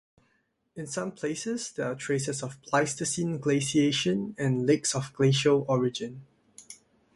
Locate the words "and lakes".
4.35-4.95